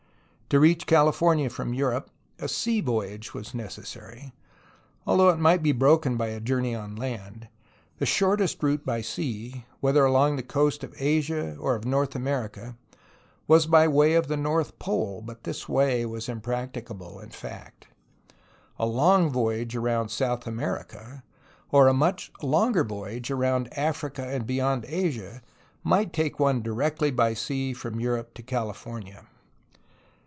[0.51, 4.33] To reach California from Europe a sea voyage was neces sary,
[5.07, 7.47] although it might be broken by a journey on land.
[7.99, 12.75] The shortest route by sea, whether along the coast of Asia or of North America,
[13.47, 17.87] was by way of the North Pole, but this way was impracticable in fact.
[18.77, 21.23] A long voyage around South America
[21.71, 25.41] or a much longer voyage around Africa and beyond Asia
[25.81, 29.25] might take one directly by sea from Europe to California.